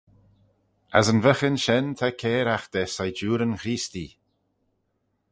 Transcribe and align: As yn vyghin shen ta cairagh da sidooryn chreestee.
As 0.97 1.07
yn 1.11 1.23
vyghin 1.25 1.57
shen 1.63 1.87
ta 1.97 2.07
cairagh 2.19 2.67
da 2.73 2.83
sidooryn 2.95 3.59
chreestee. 3.61 4.13